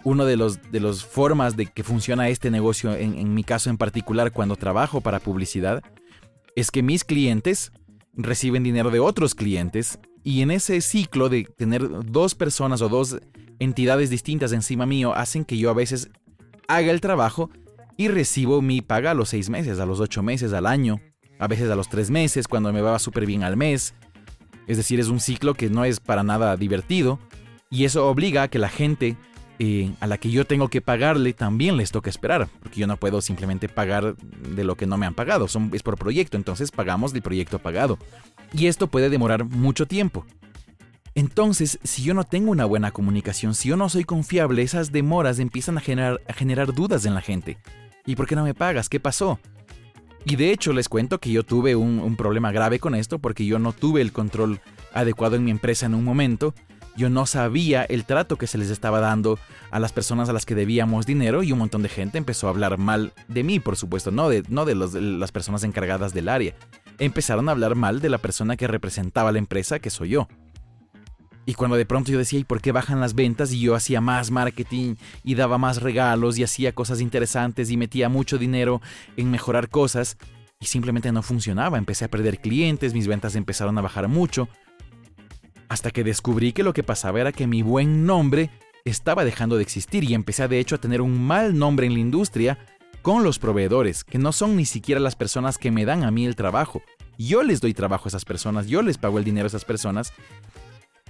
uno 0.04 0.24
de 0.24 0.36
los, 0.36 0.72
de 0.72 0.80
los 0.80 1.04
formas 1.04 1.56
de 1.56 1.66
que 1.66 1.84
funciona 1.84 2.28
este 2.30 2.50
negocio, 2.50 2.94
en 2.94 3.34
mi 3.34 3.44
caso 3.44 3.68
en 3.68 3.76
particular, 3.76 4.32
cuando 4.32 4.56
trabajo 4.56 5.02
para 5.02 5.20
publicidad, 5.20 5.82
es 6.56 6.70
que 6.70 6.82
mis 6.82 7.04
clientes 7.04 7.72
reciben 8.14 8.62
dinero 8.62 8.90
de 8.90 9.00
otros 9.00 9.34
clientes 9.34 9.98
y 10.22 10.42
en 10.42 10.50
ese 10.50 10.80
ciclo 10.80 11.28
de 11.28 11.44
tener 11.44 11.88
dos 12.06 12.34
personas 12.34 12.82
o 12.82 12.88
dos 12.88 13.18
entidades 13.58 14.10
distintas 14.10 14.52
encima 14.52 14.86
mío 14.86 15.14
hacen 15.14 15.44
que 15.44 15.56
yo 15.56 15.70
a 15.70 15.74
veces 15.74 16.10
haga 16.76 16.90
el 16.90 17.00
trabajo 17.00 17.50
y 17.96 18.08
recibo 18.08 18.62
mi 18.62 18.80
paga 18.80 19.10
a 19.10 19.14
los 19.14 19.28
seis 19.28 19.50
meses, 19.50 19.78
a 19.78 19.86
los 19.86 20.00
ocho 20.00 20.22
meses, 20.22 20.52
al 20.52 20.66
año, 20.66 21.00
a 21.38 21.46
veces 21.46 21.70
a 21.70 21.76
los 21.76 21.88
tres 21.88 22.10
meses, 22.10 22.48
cuando 22.48 22.72
me 22.72 22.80
va 22.80 22.98
súper 22.98 23.26
bien 23.26 23.42
al 23.42 23.56
mes. 23.56 23.94
Es 24.66 24.76
decir, 24.76 25.00
es 25.00 25.08
un 25.08 25.20
ciclo 25.20 25.54
que 25.54 25.68
no 25.68 25.84
es 25.84 26.00
para 26.00 26.22
nada 26.22 26.56
divertido 26.56 27.18
y 27.70 27.84
eso 27.84 28.08
obliga 28.08 28.44
a 28.44 28.48
que 28.48 28.58
la 28.58 28.68
gente 28.68 29.16
eh, 29.62 29.92
a 30.00 30.06
la 30.06 30.16
que 30.16 30.30
yo 30.30 30.46
tengo 30.46 30.68
que 30.68 30.80
pagarle 30.80 31.34
también 31.34 31.76
les 31.76 31.90
toque 31.90 32.08
esperar, 32.08 32.48
porque 32.60 32.80
yo 32.80 32.86
no 32.86 32.96
puedo 32.96 33.20
simplemente 33.20 33.68
pagar 33.68 34.16
de 34.16 34.64
lo 34.64 34.74
que 34.74 34.86
no 34.86 34.96
me 34.96 35.04
han 35.04 35.14
pagado, 35.14 35.48
Son, 35.48 35.70
es 35.74 35.82
por 35.82 35.98
proyecto, 35.98 36.38
entonces 36.38 36.70
pagamos 36.70 37.12
del 37.12 37.20
proyecto 37.20 37.58
pagado. 37.58 37.98
Y 38.54 38.68
esto 38.68 38.86
puede 38.86 39.10
demorar 39.10 39.44
mucho 39.44 39.84
tiempo. 39.84 40.24
Entonces, 41.14 41.78
si 41.82 42.02
yo 42.02 42.14
no 42.14 42.24
tengo 42.24 42.50
una 42.50 42.64
buena 42.64 42.92
comunicación, 42.92 43.54
si 43.54 43.68
yo 43.68 43.76
no 43.76 43.88
soy 43.88 44.04
confiable, 44.04 44.62
esas 44.62 44.92
demoras 44.92 45.38
empiezan 45.38 45.78
a 45.78 45.80
generar, 45.80 46.20
generar 46.34 46.72
dudas 46.72 47.04
en 47.04 47.14
la 47.14 47.20
gente. 47.20 47.58
¿Y 48.06 48.16
por 48.16 48.26
qué 48.26 48.36
no 48.36 48.44
me 48.44 48.54
pagas? 48.54 48.88
¿Qué 48.88 49.00
pasó? 49.00 49.38
Y 50.24 50.36
de 50.36 50.52
hecho 50.52 50.72
les 50.72 50.88
cuento 50.88 51.18
que 51.18 51.32
yo 51.32 51.42
tuve 51.44 51.76
un, 51.76 52.16
problema 52.16 52.52
grave 52.52 52.78
con 52.78 52.94
esto 52.94 53.18
porque 53.18 53.46
yo 53.46 53.58
no 53.58 53.72
tuve 53.72 54.02
el 54.02 54.12
control 54.12 54.60
adecuado 54.92 55.36
en 55.36 55.44
mi 55.44 55.50
empresa 55.50 55.86
en 55.86 55.94
un 55.94 56.04
momento. 56.04 56.54
Yo 56.96 57.08
no 57.08 57.24
sabía 57.24 57.84
el 57.84 58.04
trato 58.04 58.36
que 58.36 58.46
se 58.46 58.58
les 58.58 58.68
estaba 58.68 59.00
dando 59.00 59.38
a 59.70 59.78
las 59.78 59.92
personas 59.92 60.28
a 60.28 60.32
las 60.32 60.44
que 60.44 60.54
debíamos 60.54 61.06
dinero 61.06 61.42
y 61.42 61.52
un 61.52 61.58
montón 61.58 61.82
de 61.82 61.88
gente 61.88 62.18
empezó 62.18 62.46
a 62.46 62.50
hablar 62.50 62.76
mal 62.76 63.12
de 63.28 63.44
mí, 63.44 63.60
por 63.60 63.76
supuesto, 63.76 64.10
no 64.10 64.28
de, 64.28 64.42
no 64.48 64.66
de 64.66 64.74
las 64.74 65.32
personas 65.32 65.64
encargadas 65.64 66.12
del 66.12 66.28
área. 66.28 66.54
Empezaron 66.98 67.48
a 67.48 67.52
hablar 67.52 67.74
mal 67.74 68.00
de 68.00 68.10
la 68.10 68.18
persona 68.18 68.56
que 68.56 68.66
representaba 68.66 69.32
la 69.32 69.38
empresa, 69.38 69.78
que 69.78 69.88
soy 69.88 70.10
yo. 70.10 70.28
Y 71.46 71.54
cuando 71.54 71.76
de 71.76 71.86
pronto 71.86 72.12
yo 72.12 72.18
decía, 72.18 72.38
¿y 72.38 72.44
por 72.44 72.60
qué 72.60 72.70
bajan 72.70 73.00
las 73.00 73.14
ventas? 73.14 73.52
Y 73.52 73.60
yo 73.60 73.74
hacía 73.74 74.00
más 74.00 74.30
marketing 74.30 74.96
y 75.24 75.34
daba 75.34 75.58
más 75.58 75.82
regalos 75.82 76.38
y 76.38 76.44
hacía 76.44 76.72
cosas 76.72 77.00
interesantes 77.00 77.70
y 77.70 77.76
metía 77.76 78.08
mucho 78.08 78.38
dinero 78.38 78.80
en 79.16 79.30
mejorar 79.30 79.68
cosas 79.68 80.16
y 80.60 80.66
simplemente 80.66 81.10
no 81.12 81.22
funcionaba. 81.22 81.78
Empecé 81.78 82.04
a 82.04 82.10
perder 82.10 82.40
clientes, 82.40 82.94
mis 82.94 83.08
ventas 83.08 83.34
empezaron 83.34 83.76
a 83.78 83.82
bajar 83.82 84.06
mucho. 84.08 84.48
Hasta 85.68 85.90
que 85.90 86.04
descubrí 86.04 86.52
que 86.52 86.62
lo 86.62 86.72
que 86.72 86.82
pasaba 86.82 87.20
era 87.20 87.32
que 87.32 87.46
mi 87.46 87.62
buen 87.62 88.04
nombre 88.04 88.50
estaba 88.84 89.24
dejando 89.24 89.56
de 89.56 89.62
existir 89.62 90.04
y 90.04 90.14
empecé 90.14 90.46
de 90.48 90.58
hecho 90.58 90.74
a 90.74 90.80
tener 90.80 91.00
un 91.00 91.20
mal 91.26 91.58
nombre 91.58 91.86
en 91.86 91.94
la 91.94 92.00
industria 92.00 92.58
con 93.02 93.24
los 93.24 93.38
proveedores, 93.38 94.04
que 94.04 94.18
no 94.18 94.32
son 94.32 94.56
ni 94.56 94.66
siquiera 94.66 95.00
las 95.00 95.16
personas 95.16 95.58
que 95.58 95.70
me 95.70 95.84
dan 95.84 96.04
a 96.04 96.10
mí 96.10 96.26
el 96.26 96.36
trabajo. 96.36 96.82
Yo 97.18 97.42
les 97.42 97.60
doy 97.60 97.74
trabajo 97.74 98.06
a 98.06 98.08
esas 98.08 98.24
personas, 98.24 98.66
yo 98.66 98.82
les 98.82 98.98
pago 98.98 99.18
el 99.18 99.24
dinero 99.24 99.46
a 99.46 99.48
esas 99.48 99.64
personas, 99.64 100.12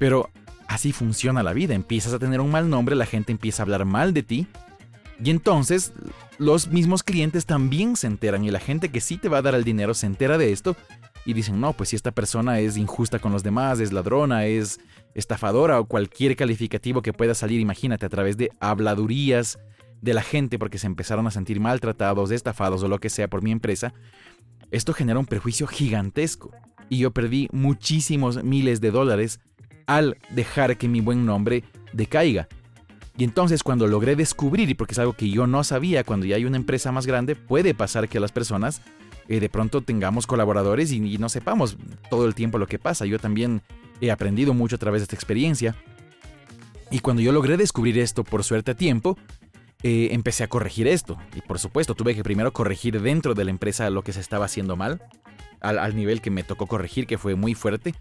pero 0.00 0.30
así 0.66 0.92
funciona 0.92 1.42
la 1.42 1.52
vida. 1.52 1.74
Empiezas 1.74 2.14
a 2.14 2.18
tener 2.18 2.40
un 2.40 2.50
mal 2.50 2.70
nombre, 2.70 2.96
la 2.96 3.04
gente 3.04 3.32
empieza 3.32 3.62
a 3.62 3.64
hablar 3.64 3.84
mal 3.84 4.14
de 4.14 4.22
ti. 4.22 4.46
Y 5.22 5.28
entonces 5.28 5.92
los 6.38 6.68
mismos 6.68 7.02
clientes 7.02 7.44
también 7.44 7.96
se 7.96 8.06
enteran 8.06 8.42
y 8.42 8.50
la 8.50 8.60
gente 8.60 8.88
que 8.88 9.02
sí 9.02 9.18
te 9.18 9.28
va 9.28 9.38
a 9.38 9.42
dar 9.42 9.54
el 9.54 9.62
dinero 9.62 9.92
se 9.92 10.06
entera 10.06 10.38
de 10.38 10.52
esto 10.52 10.74
y 11.26 11.34
dicen, 11.34 11.60
no, 11.60 11.74
pues 11.74 11.90
si 11.90 11.96
esta 11.96 12.12
persona 12.12 12.60
es 12.60 12.78
injusta 12.78 13.18
con 13.18 13.30
los 13.30 13.42
demás, 13.42 13.78
es 13.78 13.92
ladrona, 13.92 14.46
es 14.46 14.80
estafadora 15.14 15.78
o 15.78 15.84
cualquier 15.84 16.34
calificativo 16.34 17.02
que 17.02 17.12
pueda 17.12 17.34
salir, 17.34 17.60
imagínate, 17.60 18.06
a 18.06 18.08
través 18.08 18.38
de 18.38 18.50
habladurías 18.58 19.58
de 20.00 20.14
la 20.14 20.22
gente 20.22 20.58
porque 20.58 20.78
se 20.78 20.86
empezaron 20.86 21.26
a 21.26 21.30
sentir 21.30 21.60
maltratados, 21.60 22.30
estafados 22.30 22.82
o 22.82 22.88
lo 22.88 23.00
que 23.00 23.10
sea 23.10 23.28
por 23.28 23.42
mi 23.42 23.52
empresa, 23.52 23.92
esto 24.70 24.94
genera 24.94 25.18
un 25.18 25.26
perjuicio 25.26 25.66
gigantesco. 25.66 26.52
Y 26.88 26.98
yo 26.98 27.12
perdí 27.12 27.48
muchísimos 27.52 28.42
miles 28.42 28.80
de 28.80 28.90
dólares 28.90 29.40
al 29.90 30.18
dejar 30.30 30.76
que 30.76 30.88
mi 30.88 31.00
buen 31.00 31.26
nombre 31.26 31.64
decaiga. 31.92 32.46
Y 33.18 33.24
entonces 33.24 33.64
cuando 33.64 33.88
logré 33.88 34.14
descubrir, 34.14 34.70
y 34.70 34.74
porque 34.74 34.92
es 34.92 35.00
algo 35.00 35.14
que 35.14 35.28
yo 35.28 35.48
no 35.48 35.64
sabía, 35.64 36.04
cuando 36.04 36.26
ya 36.26 36.36
hay 36.36 36.44
una 36.44 36.58
empresa 36.58 36.92
más 36.92 37.08
grande, 37.08 37.34
puede 37.34 37.74
pasar 37.74 38.08
que 38.08 38.20
las 38.20 38.30
personas 38.30 38.82
eh, 39.28 39.40
de 39.40 39.48
pronto 39.48 39.80
tengamos 39.80 40.28
colaboradores 40.28 40.92
y, 40.92 41.18
no 41.18 41.28
sepamos 41.28 41.76
todo 42.08 42.26
el 42.26 42.36
tiempo 42.36 42.56
lo 42.56 42.68
que 42.68 42.78
pasa. 42.78 43.04
Yo 43.04 43.18
también 43.18 43.62
he 44.00 44.12
aprendido 44.12 44.54
mucho 44.54 44.76
a 44.76 44.78
través 44.78 45.00
de 45.00 45.04
esta 45.04 45.16
experiencia. 45.16 45.74
Y 46.92 47.00
cuando 47.00 47.20
yo 47.20 47.32
logré 47.32 47.56
descubrir 47.56 47.98
esto 47.98 48.22
por 48.22 48.44
suerte 48.44 48.70
a 48.70 48.76
tiempo, 48.76 49.18
eh, 49.82 50.10
empecé 50.12 50.44
a 50.44 50.48
corregir 50.48 50.86
esto. 50.86 51.18
Y 51.34 51.40
por 51.40 51.58
supuesto, 51.58 51.96
tuve 51.96 52.14
que 52.14 52.22
primero 52.22 52.52
corregir 52.52 53.02
dentro 53.02 53.34
de 53.34 53.44
la 53.44 53.50
empresa 53.50 53.90
lo 53.90 54.04
que 54.04 54.12
se 54.12 54.20
estaba 54.20 54.44
haciendo 54.44 54.76
mal, 54.76 55.02
al, 55.60 55.96
nivel 55.96 56.20
que 56.20 56.30
me 56.30 56.44
tocó 56.44 56.68
corregir, 56.68 57.08
que 57.08 57.18
fue 57.18 57.34
muy 57.34 57.54
fuerte. 57.56 57.94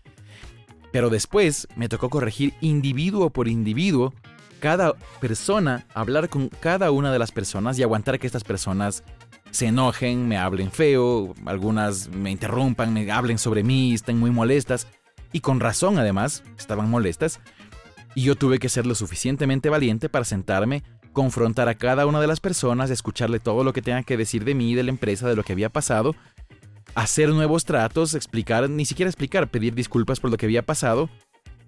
Pero 0.91 1.09
después 1.09 1.67
me 1.75 1.89
tocó 1.89 2.09
corregir 2.09 2.53
individuo 2.61 3.29
por 3.29 3.47
individuo 3.47 4.13
cada 4.59 4.93
persona, 5.21 5.85
hablar 5.93 6.29
con 6.29 6.49
cada 6.49 6.91
una 6.91 7.11
de 7.11 7.19
las 7.19 7.31
personas 7.31 7.79
y 7.79 7.83
aguantar 7.83 8.19
que 8.19 8.27
estas 8.27 8.43
personas 8.43 9.03
se 9.51 9.67
enojen, 9.67 10.27
me 10.27 10.37
hablen 10.37 10.71
feo, 10.71 11.33
algunas 11.45 12.09
me 12.09 12.31
interrumpan, 12.31 12.93
me 12.93 13.11
hablen 13.11 13.37
sobre 13.37 13.63
mí, 13.63 13.93
estén 13.93 14.19
muy 14.19 14.31
molestas. 14.31 14.87
Y 15.31 15.41
con 15.41 15.59
razón 15.59 15.97
además, 15.97 16.43
estaban 16.57 16.89
molestas. 16.89 17.39
Y 18.15 18.23
yo 18.23 18.35
tuve 18.35 18.59
que 18.59 18.69
ser 18.69 18.85
lo 18.85 18.95
suficientemente 18.95 19.69
valiente 19.69 20.09
para 20.09 20.25
sentarme 20.25 20.83
confrontar 21.13 21.67
a 21.69 21.75
cada 21.75 22.05
una 22.05 22.21
de 22.21 22.27
las 22.27 22.39
personas, 22.39 22.89
escucharle 22.89 23.39
todo 23.39 23.63
lo 23.63 23.73
que 23.73 23.81
tengan 23.81 24.03
que 24.03 24.17
decir 24.17 24.45
de 24.45 24.55
mí, 24.55 24.75
de 24.75 24.83
la 24.83 24.89
empresa, 24.91 25.27
de 25.27 25.35
lo 25.35 25.43
que 25.43 25.53
había 25.53 25.69
pasado, 25.69 26.15
hacer 26.95 27.29
nuevos 27.29 27.65
tratos, 27.65 28.13
explicar, 28.13 28.69
ni 28.69 28.85
siquiera 28.85 29.09
explicar, 29.09 29.49
pedir 29.49 29.73
disculpas 29.73 30.19
por 30.19 30.31
lo 30.31 30.37
que 30.37 30.45
había 30.45 30.65
pasado 30.65 31.09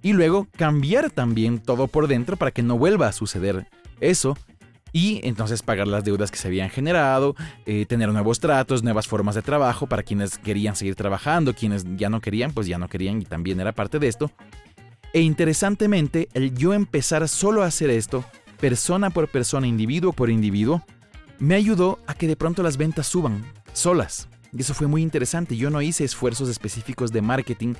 y 0.01 0.13
luego 0.13 0.47
cambiar 0.57 1.11
también 1.11 1.59
todo 1.59 1.87
por 1.87 2.07
dentro 2.07 2.37
para 2.37 2.51
que 2.51 2.63
no 2.63 2.77
vuelva 2.77 3.07
a 3.07 3.13
suceder 3.13 3.67
eso 3.99 4.35
y 4.93 5.21
entonces 5.23 5.61
pagar 5.61 5.87
las 5.87 6.03
deudas 6.03 6.31
que 6.31 6.37
se 6.37 6.47
habían 6.47 6.69
generado, 6.69 7.35
eh, 7.65 7.85
tener 7.85 8.09
nuevos 8.09 8.39
tratos, 8.39 8.83
nuevas 8.83 9.07
formas 9.07 9.35
de 9.35 9.41
trabajo 9.41 9.87
para 9.87 10.03
quienes 10.03 10.37
querían 10.37 10.75
seguir 10.75 10.95
trabajando, 10.95 11.53
quienes 11.53 11.85
ya 11.95 12.09
no 12.09 12.19
querían, 12.19 12.51
pues 12.51 12.67
ya 12.67 12.77
no 12.77 12.89
querían 12.89 13.21
y 13.21 13.25
también 13.25 13.59
era 13.59 13.71
parte 13.71 13.99
de 13.99 14.07
esto. 14.07 14.31
E 15.13 15.21
interesantemente, 15.21 16.29
el 16.33 16.53
yo 16.53 16.73
empezar 16.73 17.27
solo 17.27 17.63
a 17.63 17.67
hacer 17.67 17.89
esto 17.89 18.23
persona 18.59 19.09
por 19.09 19.27
persona, 19.27 19.67
individuo 19.67 20.13
por 20.13 20.29
individuo, 20.29 20.83
me 21.39 21.55
ayudó 21.55 21.99
a 22.05 22.13
que 22.13 22.27
de 22.27 22.35
pronto 22.35 22.61
las 22.61 22.77
ventas 22.77 23.07
suban 23.07 23.43
solas. 23.73 24.29
Y 24.53 24.61
eso 24.61 24.73
fue 24.73 24.87
muy 24.87 25.01
interesante. 25.01 25.55
Yo 25.55 25.69
no 25.69 25.81
hice 25.81 26.03
esfuerzos 26.03 26.49
específicos 26.49 27.11
de 27.11 27.21
marketing 27.21 27.75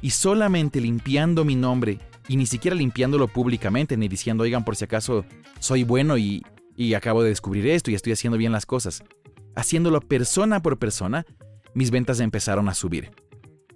y 0.00 0.10
solamente 0.10 0.80
limpiando 0.80 1.44
mi 1.44 1.54
nombre 1.54 1.98
y 2.28 2.36
ni 2.36 2.46
siquiera 2.46 2.76
limpiándolo 2.76 3.28
públicamente 3.28 3.96
ni 3.96 4.08
diciendo, 4.08 4.44
oigan, 4.44 4.64
por 4.64 4.76
si 4.76 4.84
acaso 4.84 5.24
soy 5.58 5.84
bueno 5.84 6.18
y, 6.18 6.42
y 6.76 6.94
acabo 6.94 7.22
de 7.22 7.30
descubrir 7.30 7.66
esto 7.66 7.90
y 7.90 7.94
estoy 7.94 8.12
haciendo 8.12 8.38
bien 8.38 8.52
las 8.52 8.66
cosas. 8.66 9.02
Haciéndolo 9.54 10.00
persona 10.00 10.62
por 10.62 10.78
persona, 10.78 11.26
mis 11.74 11.90
ventas 11.90 12.20
empezaron 12.20 12.68
a 12.68 12.74
subir. 12.74 13.10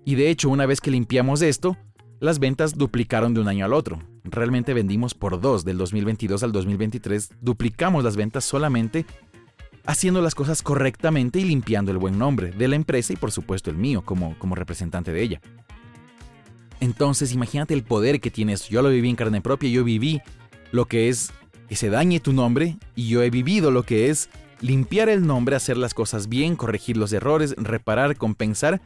Y 0.05 0.15
de 0.15 0.31
hecho, 0.31 0.49
una 0.50 0.67
vez 0.67 0.81
que 0.81 0.91
limpiamos 0.91 1.43
esto, 1.43 1.76
las 2.21 2.38
ventas 2.38 2.79
duplicaron 2.79 3.35
de 3.35 3.41
un 3.41 3.49
año 3.49 3.65
al 3.65 3.75
otro. 3.75 3.99
Realmente 4.25 4.73
vendimos 4.73 5.15
por 5.15 5.41
dos 5.41 5.65
del 5.65 5.79
2022 5.79 6.43
al 6.43 6.53
2023, 6.53 7.31
duplicamos 7.41 8.05
las 8.05 8.17
ventas 8.17 8.45
solamente 8.45 9.05
haciendo 9.87 10.21
las 10.21 10.35
cosas 10.35 10.62
correctamente 10.62 11.38
y 11.38 11.45
limpiando 11.45 11.93
el 11.93 11.99
buen 11.99 12.19
nombre 12.19 12.50
de 12.50 12.69
la 12.69 12.76
empresa 12.76 13.12
y 13.12 13.16
por 13.16 13.33
supuesto 13.33 13.71
el 13.71 13.76
mío 13.76 14.02
como, 14.05 14.38
como 14.38 14.55
representante 14.55 15.12
de 15.12 15.23
ella. 15.23 15.40
Entonces 16.81 17.33
imagínate 17.33 17.75
el 17.75 17.85
poder 17.85 18.21
que 18.21 18.31
tienes. 18.31 18.69
Yo 18.69 18.83
lo 18.83 18.90
viví 18.90 19.09
en 19.09 19.16
carne 19.16 19.40
propia, 19.40 19.71
yo 19.71 19.85
viví 19.85 20.21
lo 20.73 20.87
que 20.87 21.09
es 21.09 21.33
que 21.69 21.76
se 21.76 21.90
dañe 21.90 22.21
tu 22.21 22.33
nombre 22.33 22.76
y 22.95 23.09
yo 23.09 23.23
he 23.23 23.31
vivido 23.31 23.71
lo 23.71 23.83
que 23.83 24.11
es 24.11 24.28
limpiar 24.61 25.09
el 25.09 25.26
nombre, 25.26 25.57
hacer 25.57 25.76
las 25.76 25.95
cosas 25.95 26.28
bien, 26.28 26.57
corregir 26.57 26.97
los 26.97 27.12
errores, 27.12 27.55
reparar, 27.57 28.16
compensar 28.16 28.81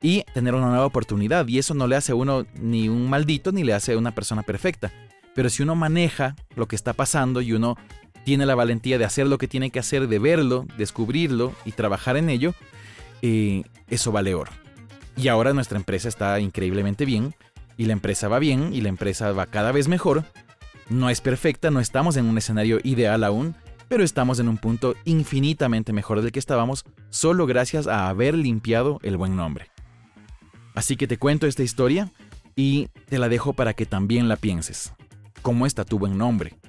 y 0.00 0.24
tener 0.34 0.54
una 0.54 0.68
nueva 0.68 0.86
oportunidad. 0.86 1.46
Y 1.48 1.58
eso 1.58 1.74
no 1.74 1.86
le 1.86 1.96
hace 1.96 2.12
a 2.12 2.14
uno 2.14 2.46
ni 2.54 2.88
un 2.88 3.08
maldito 3.08 3.52
ni 3.52 3.64
le 3.64 3.74
hace 3.74 3.92
a 3.92 3.98
una 3.98 4.14
persona 4.14 4.42
perfecta. 4.42 4.92
Pero 5.34 5.48
si 5.48 5.62
uno 5.62 5.74
maneja 5.74 6.36
lo 6.56 6.66
que 6.66 6.76
está 6.76 6.92
pasando 6.92 7.40
y 7.40 7.52
uno 7.52 7.76
tiene 8.24 8.46
la 8.46 8.54
valentía 8.54 8.98
de 8.98 9.04
hacer 9.04 9.26
lo 9.26 9.38
que 9.38 9.48
tiene 9.48 9.70
que 9.70 9.78
hacer, 9.78 10.08
de 10.08 10.18
verlo, 10.18 10.66
descubrirlo 10.76 11.52
y 11.64 11.72
trabajar 11.72 12.16
en 12.16 12.30
ello, 12.30 12.54
eh, 13.22 13.62
eso 13.88 14.12
vale 14.12 14.34
oro. 14.34 14.50
Y 15.16 15.28
ahora 15.28 15.52
nuestra 15.52 15.78
empresa 15.78 16.08
está 16.08 16.38
increíblemente 16.40 17.04
bien, 17.04 17.34
y 17.76 17.86
la 17.86 17.92
empresa 17.92 18.28
va 18.28 18.38
bien, 18.38 18.72
y 18.72 18.80
la 18.80 18.88
empresa 18.88 19.32
va 19.32 19.46
cada 19.46 19.72
vez 19.72 19.88
mejor. 19.88 20.24
No 20.88 21.10
es 21.10 21.20
perfecta, 21.20 21.70
no 21.70 21.80
estamos 21.80 22.16
en 22.16 22.26
un 22.26 22.36
escenario 22.38 22.78
ideal 22.84 23.24
aún, 23.24 23.54
pero 23.88 24.04
estamos 24.04 24.38
en 24.38 24.48
un 24.48 24.56
punto 24.56 24.94
infinitamente 25.04 25.92
mejor 25.92 26.22
del 26.22 26.30
que 26.30 26.38
estábamos 26.38 26.84
solo 27.08 27.46
gracias 27.46 27.86
a 27.86 28.08
haber 28.08 28.36
limpiado 28.36 29.00
el 29.02 29.16
buen 29.16 29.34
nombre. 29.34 29.70
Así 30.74 30.96
que 30.96 31.08
te 31.08 31.18
cuento 31.18 31.46
esta 31.46 31.62
historia 31.62 32.12
y 32.54 32.88
te 33.08 33.18
la 33.18 33.28
dejo 33.28 33.52
para 33.52 33.74
que 33.74 33.86
también 33.86 34.28
la 34.28 34.36
pienses. 34.36 34.92
¿Cómo 35.42 35.66
está 35.66 35.84
tu 35.84 35.98
buen 35.98 36.16
nombre? 36.16 36.59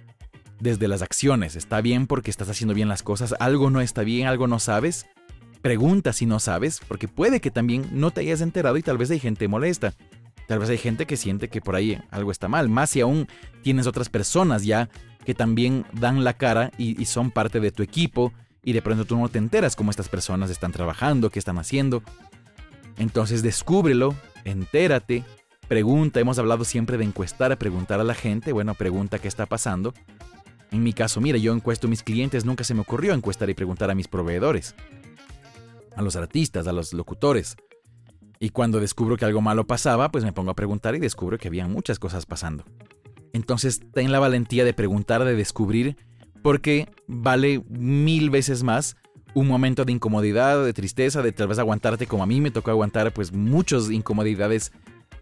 Desde 0.62 0.88
las 0.88 1.01
acciones, 1.01 1.56
¿está 1.56 1.82
bien 1.82 2.06
porque 2.06 2.30
estás 2.30 2.48
haciendo 2.48 2.75
bien 2.75 2.88
las 2.88 3.01
cosas? 3.01 3.34
¿Algo 3.39 3.72
no 3.72 3.82
está 3.82 4.03
bien? 4.03 4.27
¿Algo 4.27 4.46
no 4.46 4.60
sabes? 4.60 5.08
Pregunta 5.63 6.13
si 6.13 6.27
no 6.27 6.39
sabes, 6.39 6.82
porque 6.88 7.08
puede 7.08 7.41
que 7.41 7.50
también 7.50 7.88
no 7.91 8.12
te 8.12 8.22
hayas 8.22 8.41
enterado 8.41 8.77
y 8.77 8.84
tal 8.84 9.00
vez 9.00 9.10
hay 9.10 9.20
gente 9.20 9.48
molesta. 9.48 9.96
Tal 10.48 10.60
vez 10.60 10.70
hay 10.70 10.77
gente 10.77 11.08
que 11.08 11.18
siente 11.18 11.50
que 11.50 11.62
por 11.62 11.75
ahí 11.75 12.00
algo 12.12 12.30
está 12.30 12.48
mal, 12.48 12.70
más 12.70 12.91
si 12.91 13.01
aún 13.01 13.27
tienes 13.63 13.88
otras 13.88 14.10
personas 14.10 14.63
ya 14.63 14.88
que 15.25 15.34
también 15.34 15.84
dan 15.94 16.24
la 16.24 16.34
cara 16.34 16.72
y, 16.77 17.06
son 17.06 17.32
parte 17.32 17.60
de 17.60 17.72
tu 17.72 17.82
equipo 17.82 18.32
y 18.63 18.74
de 18.74 18.84
pronto 18.84 19.06
tú 19.06 19.18
no 19.18 19.30
te 19.30 19.39
enteras 19.39 19.75
cómo 19.75 19.89
estas 19.89 20.10
personas 20.10 20.51
están 20.51 20.72
trabajando, 20.72 21.32
qué 21.32 21.39
están 21.39 21.58
haciendo. 21.58 22.03
Entonces 23.00 23.41
descúbrelo, 23.41 24.13
entérate, 24.46 25.24
pregunta, 25.68 26.20
hemos 26.20 26.38
hablado 26.38 26.65
siempre 26.65 27.00
de 27.00 27.06
encuestar, 27.06 27.58
preguntar 27.58 28.00
a 28.00 28.03
la 28.03 28.13
gente, 28.13 28.51
bueno, 28.53 28.75
pregunta 28.75 29.18
qué 29.18 29.27
está 29.27 29.48
pasando. 29.48 29.96
En 30.72 30.84
mi 30.84 30.94
caso, 30.94 31.20
mira, 31.20 31.38
yo 31.38 31.54
encuesto 31.54 31.88
a 31.88 31.90
mis 31.90 32.01
clientes, 32.01 32.46
nunca 32.46 32.63
se 32.63 32.74
me 32.74 32.82
ocurrió 32.82 33.13
encuestar 33.13 33.50
y 33.50 33.54
preguntar 33.54 33.92
a 33.92 33.96
mis 33.96 34.08
proveedores, 34.08 34.74
a 35.96 36.01
los 36.01 36.16
artistas, 36.16 36.66
a 36.66 36.72
los 36.72 36.94
locutores. 36.94 37.58
Y 38.40 38.50
cuando 38.50 38.80
descubro 38.80 39.18
que 39.18 39.25
algo 39.25 39.42
malo 39.42 39.68
pasaba, 39.68 40.12
pues 40.12 40.24
me 40.24 40.32
pongo 40.32 40.51
a 40.51 40.56
preguntar 40.56 40.96
y 40.96 41.00
descubro 41.00 41.38
que 41.38 41.50
había 41.50 41.68
muchas 41.68 42.00
cosas 42.00 42.25
pasando. 42.25 42.63
Entonces, 43.34 43.82
ten 43.94 44.12
la 44.12 44.20
valentía 44.20 44.63
de 44.63 44.74
preguntar, 44.74 45.24
de 45.25 45.36
descubrir, 45.36 45.98
porque 46.42 46.90
vale 47.06 47.63
mil 47.70 48.30
veces 48.30 48.63
más 48.63 48.96
un 49.34 49.48
momento 49.48 49.86
de 49.86 49.92
incomodidad, 49.92 50.63
de 50.63 50.74
tristeza, 50.74 51.22
de 51.22 51.32
tal 51.32 51.48
vez 51.48 51.60
aguantarte 51.60 52.08
como 52.08 52.24
a 52.24 52.28
mí 52.28 52.42
me 52.42 52.51
tocó 52.51 52.72
aguantar 52.72 53.13
pues 53.13 53.32
muchas 53.32 53.90
incomodidades, 53.90 54.72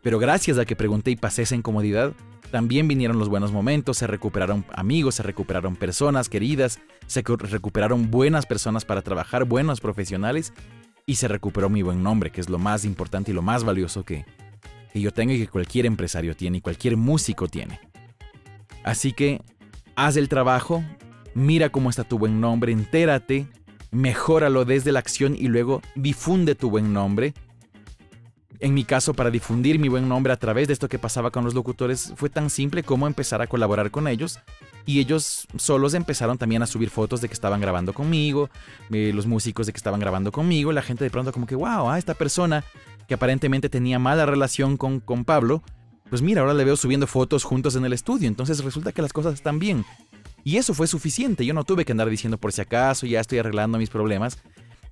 pero 0.02 0.20
gracias 0.20 0.58
a 0.58 0.66
que 0.66 0.76
pregunté 0.76 1.12
y 1.12 1.16
pasé 1.16 1.44
esa 1.44 1.56
incomodidad, 1.56 2.14
también 2.52 2.88
vinieron 2.88 3.20
los 3.20 3.30
buenos 3.30 3.52
momentos, 3.52 3.98
se 3.98 4.08
recuperaron 4.08 4.66
amigos, 4.74 5.16
se 5.16 5.24
recuperaron 5.24 5.76
personas 5.76 6.30
queridas, 6.30 6.80
se 7.06 7.22
recuperaron 7.22 8.10
buenas 8.10 8.46
personas 8.46 8.86
para 8.86 9.02
trabajar, 9.02 9.46
buenos 9.46 9.82
profesionales 9.82 10.54
y 11.06 11.16
se 11.16 11.28
recuperó 11.28 11.70
mi 11.70 11.82
buen 11.82 12.02
nombre, 12.02 12.32
que 12.32 12.42
es 12.42 12.50
lo 12.50 12.58
más 12.58 12.86
importante 12.86 13.32
y 13.32 13.34
lo 13.34 13.42
más 13.42 13.64
valioso 13.64 14.04
que, 14.04 14.26
que 14.94 15.02
yo 15.02 15.12
tengo 15.12 15.34
y 15.34 15.40
que 15.40 15.48
cualquier 15.48 15.86
empresario 15.86 16.36
tiene 16.36 16.58
y 16.58 16.62
cualquier 16.62 16.98
músico 16.98 17.48
tiene. 17.48 17.80
Así 18.84 19.14
que 19.14 19.42
haz 19.96 20.18
el 20.18 20.30
trabajo, 20.30 20.84
mira 21.34 21.70
cómo 21.70 21.90
está 21.90 22.04
tu 22.04 22.18
buen 22.18 22.42
nombre, 22.42 22.72
entérate, 22.72 23.48
mejóralo 23.92 24.66
desde 24.66 24.92
la 24.92 25.00
acción 25.00 25.36
y 25.36 25.48
luego 25.48 25.82
difunde 25.96 26.56
tu 26.56 26.70
buen 26.70 26.94
nombre. 26.94 27.34
En 28.62 28.74
mi 28.74 28.84
caso, 28.84 29.14
para 29.14 29.32
difundir 29.32 29.80
mi 29.80 29.88
buen 29.88 30.10
nombre 30.10 30.34
a 30.34 30.38
través 30.38 30.68
de 30.68 30.74
esto 30.74 30.90
que 30.90 31.00
pasaba 31.00 31.32
con 31.32 31.46
los 31.46 31.54
locutores, 31.54 32.12
fue 32.18 32.30
tan 32.30 32.50
simple 32.50 32.84
como 32.84 33.08
empezar 33.08 33.42
a 33.42 33.48
colaborar 33.48 33.90
con 33.90 34.08
ellos. 34.08 34.40
Y 34.86 35.00
ellos 35.00 35.48
solos 35.56 35.94
empezaron 35.94 36.38
también 36.38 36.62
a 36.62 36.68
subir 36.68 36.90
fotos 36.90 37.22
de 37.22 37.30
que 37.30 37.34
estaban 37.34 37.62
grabando 37.62 37.94
conmigo, 37.94 38.50
eh, 38.92 39.12
los 39.14 39.28
músicos 39.28 39.66
de 39.66 39.72
que 39.72 39.78
estaban 39.78 40.02
grabando 40.02 40.34
conmigo. 40.34 40.74
La 40.74 40.82
gente 40.82 41.06
de 41.06 41.10
pronto 41.10 41.32
como 41.32 41.46
que, 41.46 41.56
wow, 41.56 41.90
a 41.90 41.98
esta 41.98 42.16
persona 42.16 42.66
que 43.08 43.14
aparentemente 43.14 43.70
tenía 43.70 43.98
mala 43.98 44.26
relación 44.26 44.76
con, 44.76 45.00
con 45.00 45.24
Pablo, 45.24 45.64
pues 46.10 46.22
mira, 46.22 46.42
ahora 46.42 46.54
le 46.54 46.66
veo 46.66 46.76
subiendo 46.76 47.08
fotos 47.08 47.46
juntos 47.46 47.78
en 47.78 47.86
el 47.86 47.94
estudio. 47.94 48.28
Entonces 48.28 48.62
resulta 48.64 48.92
que 48.92 49.02
las 49.02 49.14
cosas 49.14 49.36
están 49.36 49.60
bien. 49.60 49.86
Y 50.44 50.58
eso 50.58 50.74
fue 50.74 50.88
suficiente, 50.88 51.46
yo 51.46 51.54
no 51.54 51.64
tuve 51.64 51.86
que 51.86 51.92
andar 51.92 52.10
diciendo 52.10 52.38
por 52.38 52.52
si 52.52 52.62
acaso 52.62 53.06
ya 53.06 53.20
estoy 53.20 53.40
arreglando 53.40 53.78
mis 53.78 53.90
problemas. 53.90 54.38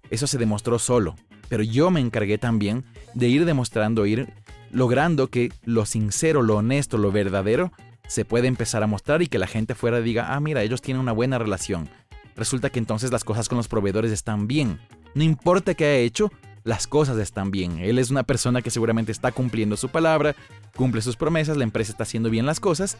Eso 0.09 0.27
se 0.27 0.37
demostró 0.37 0.79
solo, 0.79 1.15
pero 1.49 1.63
yo 1.63 1.91
me 1.91 1.99
encargué 1.99 2.37
también 2.37 2.85
de 3.13 3.27
ir 3.27 3.45
demostrando, 3.45 4.05
ir 4.05 4.33
logrando 4.71 5.27
que 5.29 5.51
lo 5.63 5.85
sincero, 5.85 6.41
lo 6.41 6.57
honesto, 6.57 6.97
lo 6.97 7.11
verdadero 7.11 7.71
se 8.07 8.25
puede 8.25 8.47
empezar 8.47 8.83
a 8.83 8.87
mostrar 8.87 9.21
y 9.21 9.27
que 9.27 9.39
la 9.39 9.47
gente 9.47 9.75
fuera 9.75 10.01
diga, 10.01 10.33
ah, 10.33 10.39
mira, 10.39 10.63
ellos 10.63 10.81
tienen 10.81 11.01
una 11.01 11.11
buena 11.11 11.37
relación. 11.37 11.89
Resulta 12.35 12.69
que 12.69 12.79
entonces 12.79 13.11
las 13.11 13.23
cosas 13.23 13.49
con 13.49 13.57
los 13.57 13.67
proveedores 13.67 14.11
están 14.11 14.47
bien. 14.47 14.79
No 15.13 15.23
importa 15.23 15.73
qué 15.73 15.85
haya 15.85 15.97
hecho, 15.97 16.31
las 16.63 16.87
cosas 16.87 17.17
están 17.17 17.51
bien. 17.51 17.79
Él 17.79 17.99
es 17.99 18.09
una 18.09 18.23
persona 18.23 18.61
que 18.61 18.71
seguramente 18.71 19.11
está 19.11 19.31
cumpliendo 19.31 19.75
su 19.77 19.89
palabra, 19.89 20.35
cumple 20.75 21.01
sus 21.01 21.17
promesas, 21.17 21.57
la 21.57 21.63
empresa 21.63 21.91
está 21.91 22.03
haciendo 22.03 22.29
bien 22.29 22.45
las 22.45 22.59
cosas. 22.59 22.97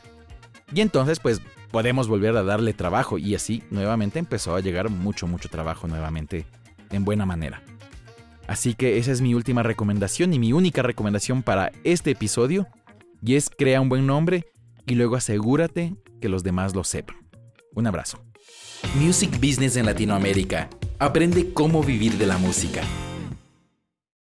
Y 0.73 0.81
entonces 0.81 1.19
pues 1.19 1.41
podemos 1.71 2.07
volver 2.07 2.35
a 2.35 2.43
darle 2.43 2.73
trabajo 2.73 3.17
y 3.17 3.35
así 3.35 3.63
nuevamente 3.69 4.19
empezó 4.19 4.55
a 4.55 4.59
llegar 4.59 4.89
mucho, 4.89 5.27
mucho 5.27 5.47
trabajo 5.49 5.87
nuevamente 5.87 6.45
en 6.91 7.05
buena 7.05 7.25
manera. 7.25 7.61
Así 8.47 8.73
que 8.73 8.97
esa 8.97 9.11
es 9.11 9.21
mi 9.21 9.33
última 9.33 9.61
recomendación 9.61 10.33
y 10.33 10.39
mi 10.39 10.53
única 10.53 10.81
recomendación 10.81 11.43
para 11.43 11.71
este 11.83 12.11
episodio. 12.11 12.67
Y 13.21 13.35
es 13.35 13.49
crea 13.49 13.81
un 13.81 13.89
buen 13.89 14.07
nombre 14.07 14.45
y 14.85 14.95
luego 14.95 15.15
asegúrate 15.15 15.95
que 16.21 16.29
los 16.29 16.43
demás 16.43 16.73
lo 16.73 16.83
sepan. 16.83 17.17
Un 17.73 17.87
abrazo. 17.87 18.23
Music 18.95 19.31
Business 19.39 19.75
en 19.75 19.85
Latinoamérica. 19.85 20.69
Aprende 20.99 21.53
cómo 21.53 21.83
vivir 21.83 22.17
de 22.17 22.25
la 22.25 22.37
música. 22.37 22.81